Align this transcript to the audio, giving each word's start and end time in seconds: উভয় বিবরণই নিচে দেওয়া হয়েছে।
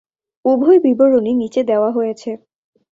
উভয় 0.45 0.79
বিবরণই 0.79 1.33
নিচে 1.33 1.61
দেওয়া 1.63 1.89
হয়েছে। 1.91 2.29